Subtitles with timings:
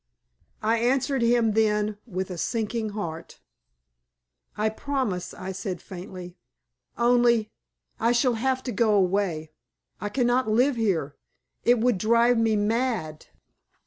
[0.63, 3.39] I answered him then with a sinking heart.
[4.57, 6.39] "I promise," I said, faintly.
[6.97, 7.51] "Only
[7.99, 9.51] I shall have to go away.
[9.99, 11.17] I cannot live here.
[11.63, 13.27] It would drive me mad."